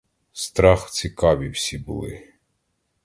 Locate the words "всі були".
1.49-2.33